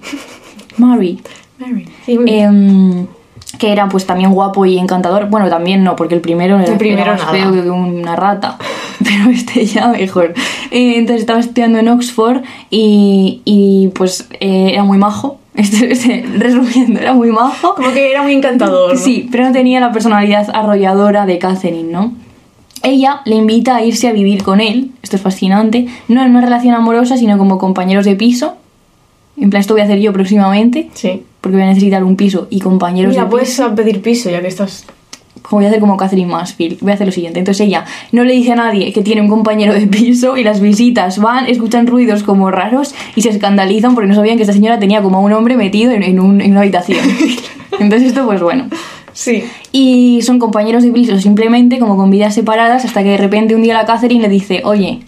[0.77, 1.19] Murray.
[2.05, 2.27] Sí, bien.
[2.27, 3.07] Em,
[3.57, 5.29] que era pues también guapo y encantador.
[5.29, 7.33] Bueno, también no, porque el primero era, El primero era más nada.
[7.33, 8.57] feo que una rata.
[9.17, 10.33] Pero este ya mejor.
[10.71, 15.37] Eh, entonces estaba estudiando en Oxford y, y, pues eh, era muy majo.
[15.53, 17.75] Este, este, resumiendo, era muy majo.
[17.75, 18.93] Como que era muy encantador.
[18.93, 19.00] ¿no?
[19.00, 22.13] Sí, pero no tenía la personalidad arrolladora de Catherine, ¿no?
[22.83, 26.41] Ella le invita a irse a vivir con él, esto es fascinante, no en una
[26.41, 28.55] relación amorosa, sino como compañeros de piso.
[29.37, 31.21] En plan, esto voy a hacer yo próximamente, Sí.
[31.41, 33.75] porque voy a necesitar un piso y compañeros Mira, de puedes piso.
[33.75, 34.85] pedir piso ya que estás
[35.42, 36.80] Como voy a hacer como Catherine Mansfield.
[36.82, 37.40] Voy a hacer lo siguiente.
[37.40, 40.60] Entonces ella no le dice a nadie que tiene un compañero de piso y las
[40.62, 44.80] visitas van, escuchan ruidos como raros y se escandalizan porque no sabían que esta señora
[44.80, 47.00] tenía como a un hombre metido en, en un- en una habitación.
[47.80, 48.66] Entonces esto pues bueno.
[49.14, 49.44] Sí.
[49.72, 53.62] Y son compañeros de piso simplemente como con vidas separadas hasta que de repente un
[53.64, 55.00] día la Catherine le dice, oye,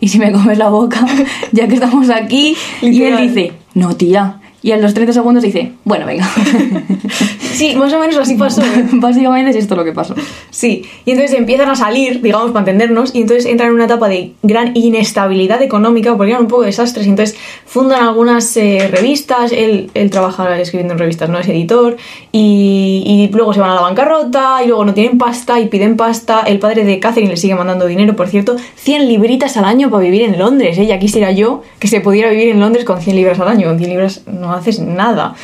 [0.00, 1.06] ¿y si me comes la boca
[1.52, 2.54] ya que estamos aquí?
[2.82, 3.28] Y él Literal.
[3.34, 4.40] dice, no tía.
[4.66, 6.28] Y a los 30 segundos dice, bueno, venga.
[7.56, 8.60] Sí, más o menos así pasó.
[8.60, 8.84] ¿eh?
[8.92, 10.14] Básicamente es esto lo que pasó.
[10.50, 14.08] Sí, y entonces empiezan a salir, digamos, para entendernos, y entonces entran en una etapa
[14.08, 19.52] de gran inestabilidad económica, porque eran un poco desastres, y entonces fundan algunas eh, revistas,
[19.52, 21.96] él, él trabaja escribiendo en revistas, no es editor,
[22.30, 25.96] y, y luego se van a la bancarrota, y luego no tienen pasta, y piden
[25.96, 29.88] pasta, el padre de Catherine le sigue mandando dinero, por cierto, 100 libritas al año
[29.88, 30.84] para vivir en Londres, ¿eh?
[30.84, 33.78] ya quisiera yo que se pudiera vivir en Londres con 100 libras al año, con
[33.78, 35.34] 100 libras no haces nada.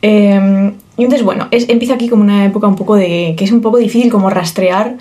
[0.00, 3.34] Eh, y entonces, bueno, es, empieza aquí como una época un poco de.
[3.36, 4.96] que es un poco difícil como rastrear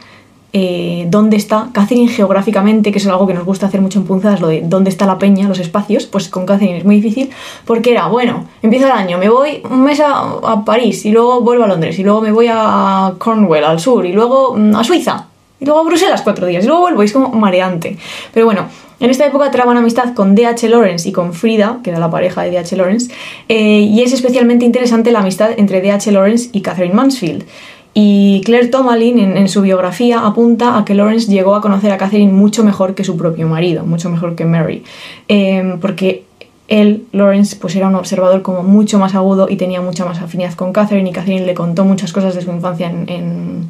[0.53, 4.41] eh, dónde está Catherine geográficamente, que es algo que nos gusta hacer mucho en punzadas,
[4.41, 7.29] lo de dónde está la peña, los espacios, pues con Catherine es muy difícil,
[7.65, 11.39] porque era, bueno, empieza el año, me voy un mes a, a París, y luego
[11.39, 14.83] vuelvo a Londres, y luego me voy a Cornwall, al sur, y luego mm, a
[14.83, 15.27] Suiza,
[15.61, 17.97] y luego a Bruselas cuatro días, y luego vuelvo, es como mareante.
[18.33, 18.65] Pero bueno,
[18.99, 20.67] en esta época traban amistad con D.H.
[20.67, 22.75] Lawrence y con Frida, que era la pareja de D.H.
[22.75, 23.13] Lawrence,
[23.47, 26.11] eh, y es especialmente interesante la amistad entre D.H.
[26.11, 27.45] Lawrence y Catherine Mansfield.
[27.93, 32.31] Y Claire Tomalin, en, su biografía, apunta a que Lawrence llegó a conocer a Catherine
[32.31, 34.83] mucho mejor que su propio marido, mucho mejor que Mary,
[35.27, 36.23] Eh, porque
[36.69, 40.53] él, Lawrence, pues era un observador como mucho más agudo y tenía mucha más afinidad
[40.53, 43.69] con Catherine y Catherine le contó muchas cosas de su infancia en-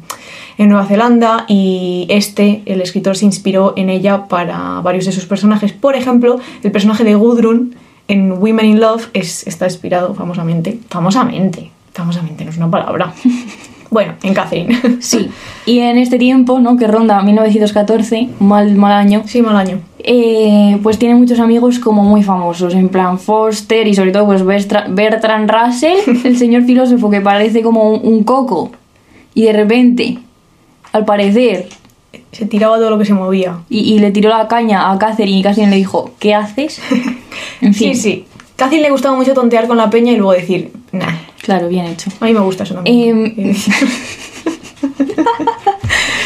[0.58, 5.26] en Nueva Zelanda y este, el escritor, se inspiró en ella para varios de sus
[5.26, 5.72] personajes.
[5.72, 7.74] Por ejemplo, el personaje de Gudrun
[8.08, 13.12] en Women in Love es, está inspirado famosamente, famosamente, famosamente, no es una palabra.
[13.90, 14.80] Bueno, en Catherine.
[15.00, 15.28] Sí,
[15.66, 16.78] y en este tiempo, ¿no?
[16.78, 19.80] Que ronda 1914, mal, mal año, Sí, mal año.
[19.98, 24.46] eh, pues tiene muchos amigos como muy famosos, en plan Foster y sobre todo pues
[24.46, 28.70] Bertrand Russell, el señor filósofo que parece como un, un coco.
[29.34, 30.18] Y de repente,
[30.92, 31.68] al parecer,
[32.32, 33.58] Se tiraba todo lo que se movía.
[33.68, 36.80] Y, y le tiró la caña a Catherine y Catherine le dijo, ¿qué haces?
[37.60, 38.24] En fin, Sí, sí.
[38.56, 41.14] Catherine le gustaba mucho tontear con la peña y luego decir, nah.
[41.42, 42.10] claro, bien hecho.
[42.20, 43.34] A mí me gusta eso también.
[43.36, 43.56] Em, Eh,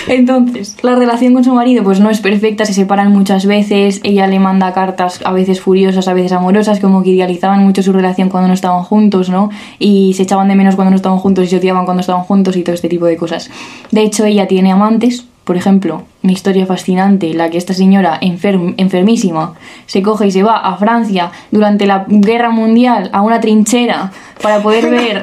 [0.08, 4.26] Entonces, la relación con su marido pues no es perfecta, se separan muchas veces, ella
[4.26, 8.28] le manda cartas a veces furiosas, a veces amorosas, como que idealizaban mucho su relación
[8.28, 9.50] cuando no estaban juntos, ¿no?
[9.78, 12.56] Y se echaban de menos cuando no estaban juntos y se odiaban cuando estaban juntos
[12.56, 13.50] y todo este tipo de cosas.
[13.90, 18.74] De hecho, ella tiene amantes, por ejemplo, una historia fascinante, la que esta señora enferm-
[18.78, 19.54] enfermísima
[19.86, 24.10] se coge y se va a Francia durante la guerra mundial a una trinchera
[24.42, 25.22] para poder ver...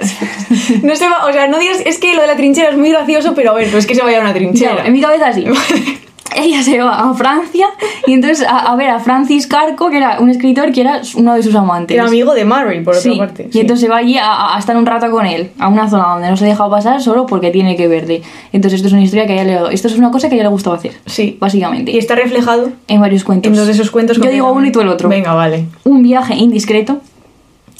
[0.81, 2.89] no se va, o sea, no digas, es que lo de la trinchera es muy
[2.89, 4.86] gracioso, pero a ver, no es que se vaya a una trinchera.
[4.86, 5.45] En mi cabeza así.
[6.41, 7.67] Ella se va a Francia
[8.08, 11.36] y entonces a, a ver a Francis Carco, que era un escritor que era uno
[11.36, 11.96] de sus amantes.
[11.96, 13.48] Era amigo de Murray, por otra Sí, parte.
[13.50, 13.60] y sí.
[13.62, 16.30] entonces se va allí a, a estar un rato con él, a una zona donde
[16.30, 18.22] no se deja pasar solo porque tiene que verle.
[18.52, 20.38] Entonces esto es una historia que a ella le, esto es una cosa que a
[20.38, 21.38] ella le gustaba hacer, Sí.
[21.39, 21.91] básicamente.
[21.91, 23.50] Y está reflejado en varios cuentos.
[23.50, 24.17] en dos de esos cuentos.
[24.17, 25.10] Yo digo uno y tú el otro.
[25.10, 25.65] Venga, vale.
[25.84, 27.00] Un viaje indiscreto.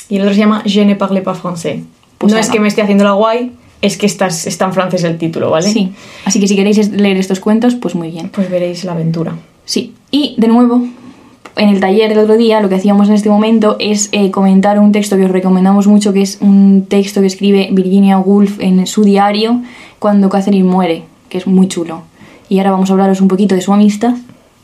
[0.10, 1.82] Y el otro se llama Je ne parle pas français.
[2.18, 2.54] Pues no es ala.
[2.54, 3.52] que me esté haciendo la guay,
[3.84, 5.70] es que estás, está en francés el título, ¿vale?
[5.70, 5.92] Sí.
[6.24, 8.30] Así que si queréis leer estos cuentos, pues muy bien.
[8.30, 9.36] Pues veréis la aventura.
[9.66, 10.82] Sí, y de nuevo,
[11.58, 14.80] en el taller del otro día, lo que hacíamos en este momento es eh, comentar
[14.80, 18.88] un texto que os recomendamos mucho, que es un texto que escribe Virginia Woolf en
[18.88, 19.62] su diario
[20.00, 22.04] cuando Catherine muere, que es muy chulo.
[22.48, 24.16] Y ahora vamos a hablaros un poquito de su amistad.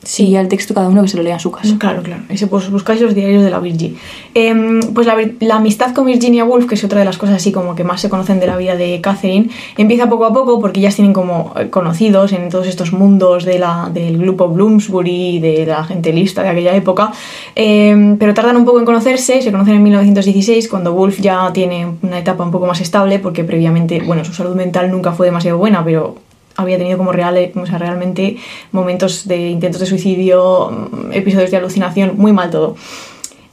[0.04, 0.28] Sí.
[0.28, 1.76] Y el texto cada uno que se lo lea en su casa.
[1.78, 2.24] Claro, claro.
[2.30, 3.96] Ese, pues buscáis los diarios de la Virgie.
[4.34, 7.52] Em, pues la, la amistad con Virginia Woolf, que es otra de las cosas así
[7.52, 10.80] como que más se conocen de la vida de Catherine, empieza poco a poco porque
[10.80, 15.66] ellas tienen como eh, conocidos en todos estos mundos de la, del grupo Bloomsbury, de
[15.66, 17.12] la gente lista de aquella época,
[17.56, 21.88] Em, pero tardan un poco en conocerse, se conocen en 1916 cuando Woolf ya tiene
[22.02, 25.58] una etapa un poco más estable porque previamente, bueno, su salud mental nunca fue demasiado
[25.58, 26.16] buena, pero
[26.60, 28.38] había tenido como sea, realmente
[28.72, 32.76] momentos de intentos de suicidio, mm, episodios de alucinación, muy mal todo.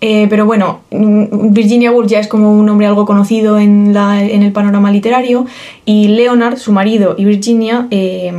[0.00, 4.52] Eh, pero bueno, mm, Virginia Woolf ya es como un hombre algo conocido en el
[4.52, 5.46] panorama literario
[5.84, 8.32] y Leonard, su marido, y Virginia, eh,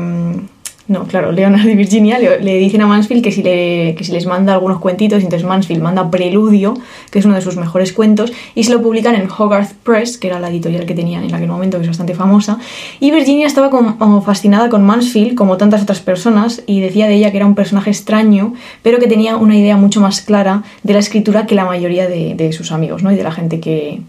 [0.88, 4.26] no, claro, Leonard y Virginia le, dicen a Mansfield que si, le, que si les
[4.26, 6.76] manda algunos cuentitos, entonces Mansfield manda Preludio,
[7.12, 10.28] que es uno de sus mejores cuentos, y se lo publican en Hogarth Press, que
[10.28, 12.58] era la editorial que tenían en aquel momento, que es bastante famosa.
[13.00, 17.32] Y Virginia estaba como fascinada con Mansfield, como tantas otras personas, y decía de ella
[17.32, 21.00] que era un personaje extraño, pero que tenía una idea mucho más clara de la
[21.00, 23.12] escritura que la mayoría de, de sus amigos, ¿no?
[23.12, 24.02] Y de la gente que,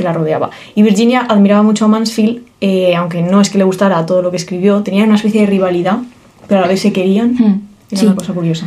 [0.00, 0.50] que la rodeaba.
[0.74, 4.30] Y Virginia admiraba mucho a Mansfield, eh, aunque no es que le gustara todo lo
[4.30, 5.98] que escribió, tenían una especie de rivalidad,
[6.48, 7.34] pero a la vez se querían.
[7.34, 7.60] Hmm,
[7.90, 8.06] Era sí.
[8.06, 8.66] una cosa curiosa.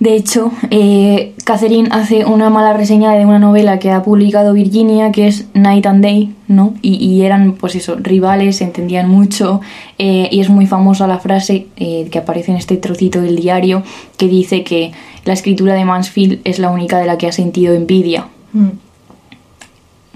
[0.00, 5.12] De hecho, eh, Catherine hace una mala reseña de una novela que ha publicado Virginia,
[5.12, 6.74] que es Night and Day, ¿no?
[6.82, 9.60] Y, y eran, pues eso, rivales, se entendían mucho,
[9.98, 13.84] eh, y es muy famosa la frase eh, que aparece en este trocito del diario,
[14.16, 14.90] que dice que
[15.24, 18.26] la escritura de Mansfield es la única de la que ha sentido envidia.
[18.52, 18.68] Mm,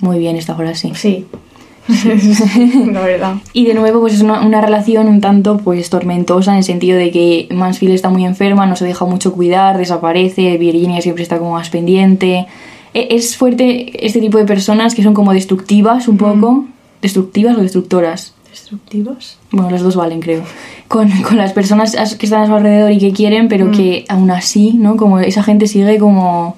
[0.00, 0.92] Muy bien esta frase.
[0.94, 1.26] Sí.
[2.92, 3.34] la verdad.
[3.52, 6.98] Y de nuevo, pues es una, una relación un tanto pues tormentosa en el sentido
[6.98, 11.38] de que Mansfield está muy enferma, no se deja mucho cuidar, desaparece, Virginia siempre está
[11.38, 12.46] como más pendiente.
[12.94, 16.64] E- Es fuerte este tipo de personas que son como destructivas un poco.
[17.00, 18.34] ¿Destructivas o destructoras?
[18.50, 19.38] ¿Destructivos?
[19.50, 20.42] Bueno, las dos valen, creo.
[20.88, 24.04] Con, con las personas as- que están a su alrededor y que quieren, pero que
[24.08, 24.96] aún así, ¿no?
[24.96, 26.56] Como esa gente sigue como...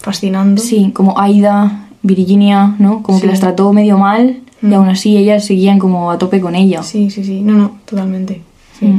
[0.00, 0.60] Fascinando.
[0.60, 3.02] Sí, como Aida, Virginia, ¿no?
[3.02, 4.74] Como que las trató medio mal y Mm.
[4.74, 6.82] aún así ellas seguían como a tope con ella.
[6.84, 7.40] Sí, sí, sí.
[7.40, 8.40] No, no, totalmente.
[8.78, 8.86] Sí.
[8.86, 8.98] Mm.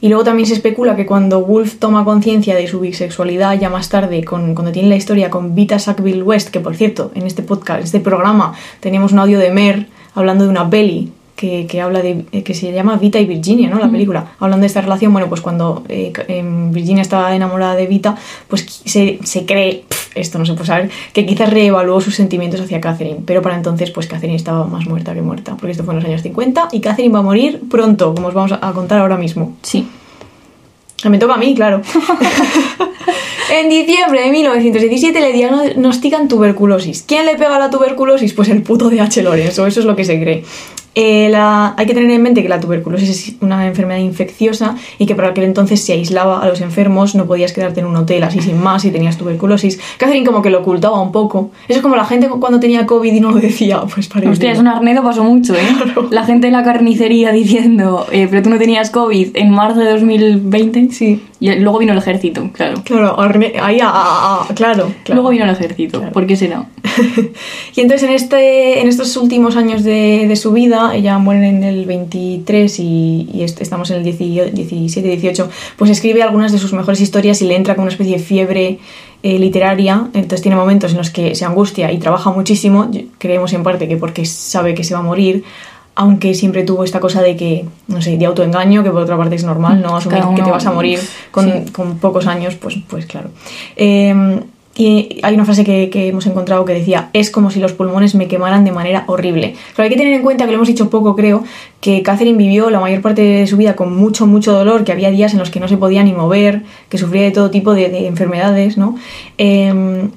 [0.00, 3.88] Y luego también se especula que cuando Wolf toma conciencia de su bisexualidad, ya más
[3.88, 7.42] tarde, con, cuando tiene la historia con Vita Sackville West, que por cierto, en este
[7.42, 11.80] podcast, en este programa, teníamos un audio de Mer hablando de una peli que, que
[11.80, 13.78] habla de eh, que se llama Vita y Virginia, ¿no?
[13.78, 14.32] La película.
[14.38, 18.16] Hablando de esta relación, bueno, pues cuando eh, em, Virginia estaba enamorada de Vita,
[18.48, 22.60] pues se, se cree, pf, esto no se puede saber, que quizás reevaluó sus sentimientos
[22.60, 25.94] hacia Catherine, pero para entonces, pues Catherine estaba más muerta que muerta, porque esto fue
[25.94, 28.72] en los años 50 y Catherine va a morir pronto, como os vamos a a
[28.72, 29.56] contar ahora mismo.
[29.62, 29.86] Sí.
[31.08, 31.82] Me toca a mí, claro.
[33.52, 37.02] en diciembre de 1917 le diagnostican tuberculosis.
[37.02, 38.32] ¿Quién le pega la tuberculosis?
[38.32, 39.20] Pues el puto de H.
[39.22, 40.44] Lorenzo, eso es lo que se cree.
[40.94, 45.06] Eh, la- hay que tener en mente que la tuberculosis es una enfermedad infecciosa y
[45.06, 48.22] que para aquel entonces se aislaba a los enfermos, no podías quedarte en un hotel
[48.24, 49.80] así sin más si tenías tuberculosis.
[49.96, 51.50] Catherine como que lo ocultaba un poco.
[51.66, 54.32] Eso es como la gente cuando tenía COVID y no lo decía, pues parece.
[54.32, 55.60] Hostia, es un arnedo pasó mucho, ¿eh?
[56.10, 59.90] La gente en la carnicería diciendo, eh, pero tú no tenías COVID en marzo de
[59.92, 60.88] 2020.
[60.92, 61.22] Sí.
[61.40, 62.82] Y luego vino el ejército, claro.
[62.84, 65.14] Claro, arne- ahí, a- a- a- claro, claro.
[65.22, 66.12] Luego vino el ejército, Claro.
[66.12, 66.66] ¿por qué será?
[67.74, 71.48] y entonces en, este, en estos últimos años de, de su vida ella, ella muere
[71.48, 76.52] en el 23 y, y est- estamos en el 18 17, 18, pues escribe algunas
[76.52, 78.78] de sus mejores historias y le entra con una especie de fiebre
[79.22, 83.62] eh, literaria, entonces tiene momentos en los que se angustia y trabaja muchísimo, creemos en
[83.62, 85.44] parte que porque sabe que se va a morir,
[85.94, 89.34] aunque siempre tuvo esta cosa de que, no sé, de autoengaño, que por otra parte
[89.36, 89.96] es normal, ¿no?
[89.96, 90.98] Asumir Cada que te vas a morir
[91.30, 91.70] con, sí.
[91.70, 93.28] con pocos años, pues, pues claro.
[93.76, 94.40] Eh,
[94.74, 98.14] y hay una frase que, que hemos encontrado que decía, es como si los pulmones
[98.14, 99.54] me quemaran de manera horrible.
[99.76, 101.44] Pero hay que tener en cuenta, que lo hemos dicho poco creo,
[101.80, 105.10] que Catherine vivió la mayor parte de su vida con mucho, mucho dolor, que había
[105.10, 107.90] días en los que no se podía ni mover, que sufría de todo tipo de,
[107.90, 108.96] de enfermedades, ¿no?
[109.38, 110.08] Eh,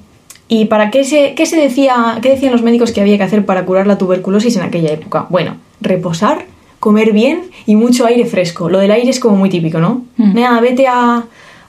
[0.48, 3.44] ¿Y para qué se, qué se decía, qué decían los médicos que había que hacer
[3.44, 5.26] para curar la tuberculosis en aquella época?
[5.28, 6.46] Bueno, reposar,
[6.78, 8.70] comer bien y mucho aire fresco.
[8.70, 10.04] Lo del aire es como muy típico, ¿no?
[10.16, 10.34] Mm.
[10.34, 11.24] Nada, vete a,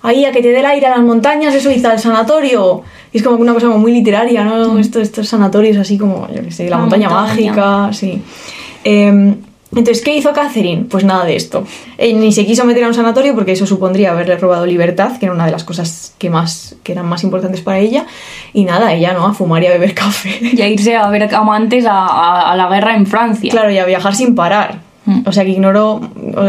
[0.08, 2.82] ahí a que te dé el aire a las montañas de Suiza, al sanatorio.
[3.14, 4.78] Y es como una cosa como muy literaria, ¿no?
[4.80, 7.28] Estos, estos sanatorios así como, yo qué sé, la La montaña, montaña.
[7.54, 8.22] mágica, sí.
[8.84, 9.36] Em,
[9.76, 10.86] entonces, ¿qué hizo Catherine?
[10.90, 11.66] Pues nada de esto.
[11.98, 15.26] Eh, ni se quiso meter a un sanatorio porque eso supondría haberle robado libertad, que
[15.26, 18.06] era una de las cosas que más que eran más importantes para ella.
[18.54, 20.40] Y nada, ella no, a fumar y a beber café.
[20.42, 23.52] Y a irse a ver amantes a, a- a la guerra en Francia.
[23.52, 24.87] Claro, y a viajar sin parar.
[25.08, 25.22] Mm.
[25.26, 26.02] O sea que ignoró,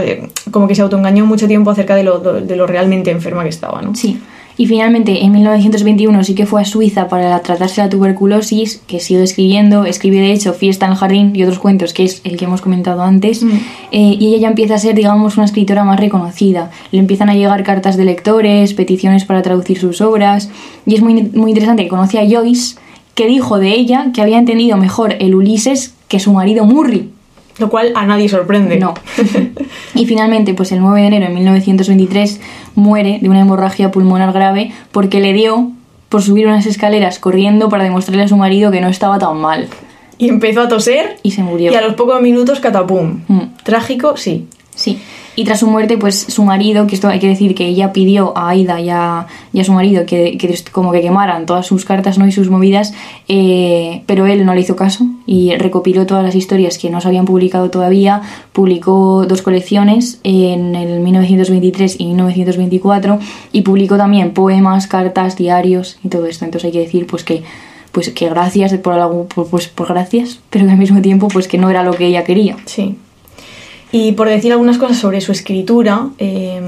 [0.02, 3.48] eh, como que se autoengañó mucho tiempo acerca de lo, de lo realmente enferma que
[3.48, 3.94] estaba, ¿no?
[3.94, 4.20] Sí.
[4.60, 9.22] Y finalmente, en 1921 sí que fue a Suiza para tratarse la tuberculosis, que sigue
[9.22, 9.84] escribiendo.
[9.84, 12.60] Escribe, de hecho, Fiesta en el Jardín y otros cuentos, que es el que hemos
[12.60, 13.44] comentado antes.
[13.44, 13.50] Mm.
[13.92, 16.72] Eh, y ella ya empieza a ser, digamos, una escritora más reconocida.
[16.90, 20.50] Le empiezan a llegar cartas de lectores, peticiones para traducir sus obras.
[20.84, 22.74] Y es muy, muy interesante que conoce a Joyce,
[23.14, 27.10] que dijo de ella que había entendido mejor el Ulises que su marido Murray.
[27.58, 28.78] Lo cual a nadie sorprende.
[28.78, 28.94] No.
[29.94, 32.40] y finalmente, pues el 9 de enero de 1923
[32.74, 35.70] muere de una hemorragia pulmonar grave porque le dio
[36.08, 39.68] por subir unas escaleras corriendo para demostrarle a su marido que no estaba tan mal.
[40.16, 41.70] Y empezó a toser Y se murió.
[41.70, 43.20] y a los pocos minutos catapum.
[43.28, 43.40] Mm.
[43.62, 44.46] Trágico, sí.
[44.74, 45.00] Sí.
[45.38, 48.36] Y tras su muerte, pues su marido, que esto hay que decir que ella pidió
[48.36, 49.28] a Aida y a,
[49.62, 52.26] su marido que, que como que quemaran todas sus cartas ¿no?
[52.26, 52.92] y sus movidas,
[53.28, 57.06] eh, pero él no le hizo caso y recopiló todas las historias que no se
[57.06, 58.20] habían publicado todavía,
[58.52, 63.20] publicó dos colecciones en el 1923 y 1924
[63.52, 66.46] y publicó también poemas, cartas, diarios y todo esto.
[66.46, 67.44] Entonces hay que decir pues que
[67.92, 71.58] pues que gracias por algo pues por gracias, pero que al mismo tiempo pues que
[71.58, 72.56] no era lo que ella quería.
[72.66, 72.96] Sí.
[73.90, 76.60] Y por decir algunas cosas sobre su escritura, eh,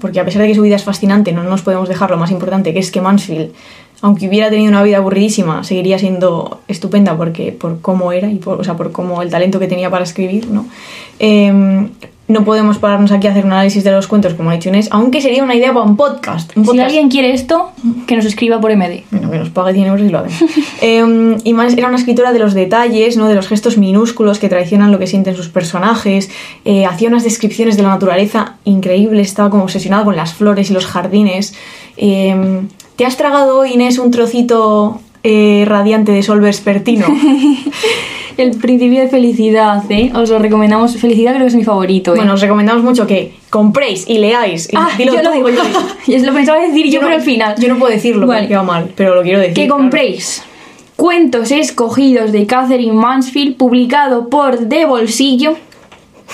[0.00, 2.30] porque a pesar de que su vida es fascinante, no nos podemos dejar lo más
[2.30, 3.52] importante, que es que Mansfield,
[4.02, 8.60] aunque hubiera tenido una vida aburridísima, seguiría siendo estupenda porque, por cómo era y por,
[8.60, 10.66] o sea, por cómo el talento que tenía para escribir, ¿no?
[11.20, 11.88] Eh,
[12.28, 14.88] no podemos pararnos aquí a hacer un análisis de los cuentos como ha dicho Inés,
[14.90, 16.56] aunque sería una idea para un podcast.
[16.56, 17.70] Un Si alguien quiere esto,
[18.06, 19.04] que nos escriba por MD.
[19.10, 20.48] bueno, que nos pague 100 euros y lo hacen.
[20.82, 23.28] Eh, y más era una escritora de los detalles, ¿no?
[23.28, 26.30] de los gestos minúsculos que traicionan lo que sienten sus personajes.
[26.64, 30.74] Eh, hacía unas descripciones de la naturaleza increíbles, estaba como obsesionada con las flores y
[30.74, 31.54] los jardines.
[31.96, 32.60] Eh,
[32.96, 37.06] ¿Te has tragado Inés, un trocito eh, radiante de sol vespertino?
[38.36, 40.12] El principio de felicidad, ¿eh?
[40.14, 40.96] Os lo recomendamos.
[40.96, 42.16] Felicidad creo que es mi favorito, ¿eh?
[42.16, 44.70] bueno, os recomendamos mucho que compréis y leáis.
[44.72, 45.22] Y ah, yo tú.
[45.22, 45.62] lo digo yo.
[46.06, 47.54] Y lo pensaba decir yo, no, pero al final.
[47.58, 48.42] Yo no puedo decirlo Vale.
[48.42, 49.54] porque va mal, pero lo quiero decir.
[49.54, 49.80] Que claro.
[49.80, 50.42] compréis
[50.96, 55.58] Cuentos escogidos de Catherine Mansfield, publicado por De Bolsillo.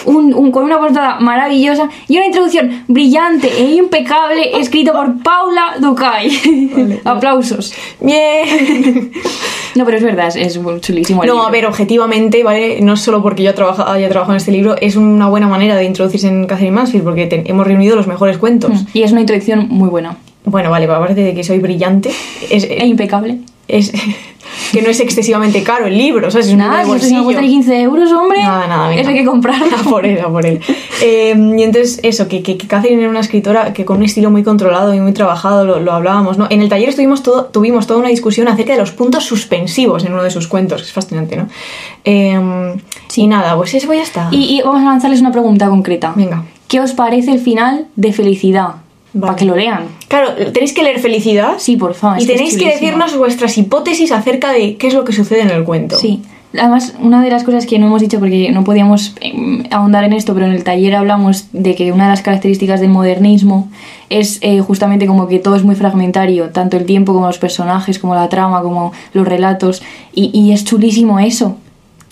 [0.06, 5.74] Un, un- con una portada maravillosa y una introducción brillante e impecable escrito por Paula
[5.80, 6.70] Ducay.
[6.74, 7.00] Vale.
[7.04, 7.72] Aplausos.
[8.00, 9.10] Bien.
[9.74, 11.22] No, pero es verdad, es, chulísimo.
[11.22, 11.48] el No, libro.
[11.48, 12.82] a ver, objetivamente, ¿vale?
[12.82, 15.84] No solo porque yo trabaja- haya trabajado en este libro, es una buena manera de
[15.84, 18.70] introducirse en Catherine Mansfield, porque te- hemos reunido los mejores cuentos.
[18.70, 20.18] Mm, Y es una introducción muy buena.
[20.44, 22.10] Bueno, vale, pero aparte de que soy brillante,
[22.50, 23.38] es, E impecable.
[23.66, 23.92] es
[24.72, 26.46] que no es excesivamente caro el libro, ¿sabes?
[26.46, 28.42] Es un Nada, de si cuesta de 15 euros, hombre.
[28.42, 29.02] Nada, nada, venga.
[29.02, 29.76] Eso hay que comprarlo.
[29.76, 30.60] A por él, a por él.
[31.02, 34.30] Eh, y entonces, eso, que, que, que Catherine era una escritora que con un estilo
[34.30, 36.46] muy controlado y muy trabajado, lo, lo hablábamos, ¿no?
[36.48, 40.14] En el taller estuvimos todo, tuvimos toda una discusión acerca de los puntos suspensivos en
[40.14, 41.48] uno de sus cuentos, que es fascinante, ¿no?
[42.04, 42.74] Eh,
[43.14, 44.28] Y nada, pues eso ya está.
[44.30, 46.14] Y, y vamos a lanzarles una pregunta concreta.
[46.16, 46.44] Venga.
[46.66, 48.76] ¿Qué os parece el final de Felicidad?
[49.14, 49.26] Vale.
[49.26, 49.84] Para que lo lean.
[50.08, 51.54] Claro, tenéis que leer Felicidad.
[51.58, 52.20] Sí, por favor.
[52.20, 52.80] Y que tenéis que chulísimo.
[52.80, 55.98] decirnos vuestras hipótesis acerca de qué es lo que sucede en el cuento.
[55.98, 56.22] Sí.
[56.58, 60.12] Además, una de las cosas que no hemos dicho porque no podíamos eh, ahondar en
[60.12, 63.70] esto, pero en el taller hablamos de que una de las características del modernismo
[64.10, 67.98] es eh, justamente como que todo es muy fragmentario, tanto el tiempo como los personajes,
[67.98, 69.82] como la trama, como los relatos,
[70.14, 71.56] y, y es chulísimo eso.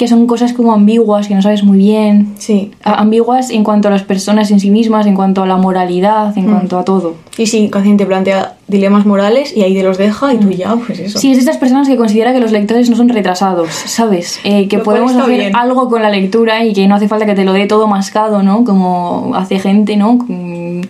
[0.01, 2.33] Que son cosas como ambiguas, que no sabes muy bien.
[2.39, 2.71] Sí.
[2.83, 6.47] Ambiguas en cuanto a las personas en sí mismas, en cuanto a la moralidad, en
[6.47, 7.17] cuanto a todo.
[7.37, 10.75] Y sí, Cacín te plantea dilemas morales y ahí te los deja y tú ya,
[10.75, 11.19] pues eso.
[11.19, 14.41] Sí, es de estas personas que considera que los lectores no son retrasados, ¿sabes?
[14.43, 15.55] Eh, que podemos hacer bien.
[15.55, 18.43] algo con la lectura y que no hace falta que te lo dé todo mascado,
[18.43, 18.65] ¿no?
[18.65, 20.15] Como hace gente, ¿no?
[20.15, 20.81] Mm,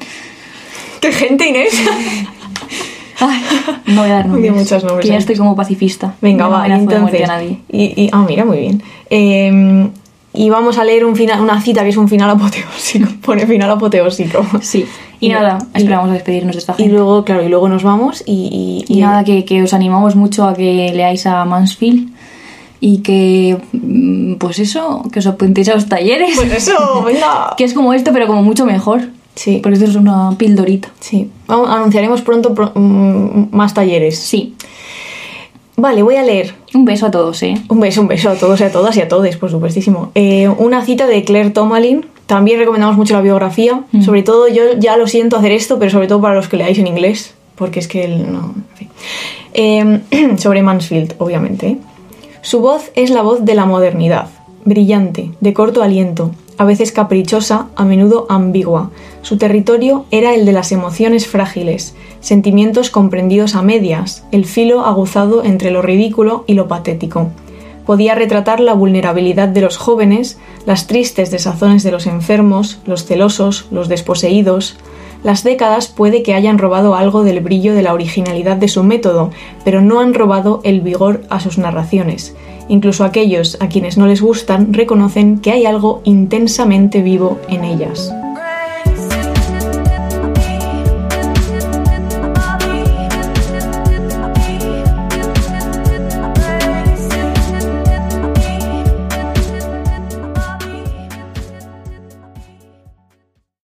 [1.01, 1.75] ¡Qué gente, Inés!
[3.21, 3.43] Ay,
[3.87, 4.53] no voy a dar nombres.
[4.53, 6.15] muchos nombres Que ya estoy como pacifista.
[6.21, 7.23] Venga, no va, entonces.
[7.25, 7.59] a nadie.
[7.71, 8.83] Y, y- ah, mira, muy bien.
[9.11, 9.89] Eh,
[10.33, 13.09] y vamos a leer un final, una cita que es un final apoteósico.
[13.25, 14.45] Pone final apoteósico.
[14.61, 14.87] Sí.
[15.19, 16.93] Y, Y- nada, y- esperamos a despedirnos de esta Y gente.
[16.95, 18.85] luego, claro, y luego nos vamos y...
[18.89, 22.11] Y, nada, que, que os animamos mucho a que leáis a Mansfield
[22.83, 26.31] y que, mm, pues eso, que os apuntéis a los talleres.
[26.37, 27.55] Pues eso, venga.
[27.59, 29.09] que es como esto, pero como mucho mejor.
[29.43, 30.91] Sí, Porque esto es una pildorita.
[31.01, 31.31] sí.
[31.49, 34.19] Anunciaremos pronto pro- mm, más talleres.
[34.19, 34.55] Sí.
[35.77, 36.55] Vale, voy a leer.
[36.75, 37.55] Un beso a todos, ¿eh?
[37.69, 40.11] Un beso, un beso a todos y a todas y a todos, por supuestísimo.
[40.15, 42.05] Eh, una cita de Claire Tomalin.
[42.27, 43.83] También recomendamos mucho la biografía.
[43.93, 44.03] Mm.
[44.03, 46.79] Sobre todo, yo ya lo siento hacer esto, pero sobre todo para los que leáis
[46.79, 47.33] en inglés.
[47.57, 48.55] Porque es que el- no.
[48.57, 48.89] en fin.
[49.55, 51.79] Eh, sobre Mansfield, obviamente.
[52.43, 54.27] Su voz es la voz de la modernidad.
[54.67, 58.91] Brillante, de corto aliento, a veces caprichosa, a menudo ambigua.
[59.23, 65.45] Su territorio era el de las emociones frágiles, sentimientos comprendidos a medias, el filo aguzado
[65.45, 67.29] entre lo ridículo y lo patético.
[67.85, 73.67] Podía retratar la vulnerabilidad de los jóvenes, las tristes desazones de los enfermos, los celosos,
[73.71, 74.77] los desposeídos.
[75.23, 79.33] Las décadas puede que hayan robado algo del brillo de la originalidad de su método,
[79.65, 82.35] pero no han robado el vigor a sus narraciones.
[82.69, 88.15] Incluso aquellos a quienes no les gustan reconocen que hay algo intensamente vivo en ellas.